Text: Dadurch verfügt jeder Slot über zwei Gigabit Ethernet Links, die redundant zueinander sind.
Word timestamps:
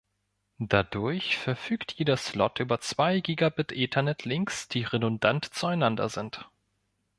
Dadurch 0.65 1.37
verfügt 1.37 1.91
jeder 1.91 2.17
Slot 2.17 2.59
über 2.59 2.79
zwei 2.79 3.19
Gigabit 3.19 3.71
Ethernet 3.71 4.25
Links, 4.25 4.67
die 4.67 4.81
redundant 4.83 5.45
zueinander 5.53 6.09
sind. 6.09 6.49